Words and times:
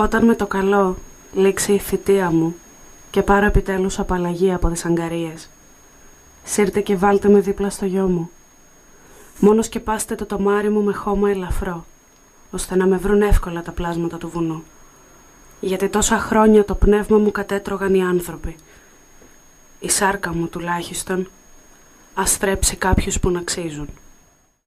Όταν 0.00 0.24
με 0.24 0.34
το 0.34 0.46
καλό 0.46 0.96
λήξει 1.34 1.72
η 1.72 1.78
θητεία 1.78 2.30
μου 2.30 2.56
και 3.10 3.22
πάρω 3.22 3.46
επιτέλους 3.46 3.98
απαλλαγή 3.98 4.52
από 4.52 4.68
τις 4.68 4.84
αγκαρίες, 4.84 5.50
σύρτε 6.44 6.80
και 6.80 6.96
βάλτε 6.96 7.28
με 7.28 7.40
δίπλα 7.40 7.70
στο 7.70 7.84
γιο 7.84 8.08
μου. 8.08 8.30
Μόνος 9.38 9.66
σκεπάστε 9.66 10.14
το 10.14 10.26
τομάρι 10.26 10.70
μου 10.70 10.82
με 10.82 10.92
χώμα 10.92 11.30
ελαφρό, 11.30 11.84
ώστε 12.50 12.76
να 12.76 12.86
με 12.86 12.96
βρουν 12.96 13.22
εύκολα 13.22 13.62
τα 13.62 13.72
πλάσματα 13.72 14.16
του 14.18 14.28
βουνού. 14.28 14.62
Γιατί 15.60 15.88
τόσα 15.88 16.18
χρόνια 16.18 16.64
το 16.64 16.74
πνεύμα 16.74 17.18
μου 17.18 17.30
κατέτρωγαν 17.30 17.94
οι 17.94 18.02
άνθρωποι. 18.02 18.56
Η 19.80 19.90
σάρκα 19.90 20.34
μου 20.34 20.48
τουλάχιστον 20.48 21.28
αστρέψει 22.14 22.76
κάποιους 22.76 23.20
που 23.20 23.30
να 23.30 23.38
αξίζουν. 23.38 23.88